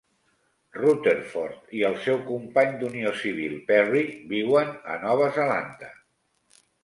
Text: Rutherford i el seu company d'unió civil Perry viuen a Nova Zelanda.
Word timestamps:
Rutherford 0.77 1.75
i 1.79 1.83
el 1.89 1.97
seu 2.05 2.17
company 2.29 2.73
d'unió 2.79 3.11
civil 3.25 3.53
Perry 3.69 4.01
viuen 4.33 4.73
a 4.95 4.99
Nova 5.07 5.29
Zelanda. 5.39 5.93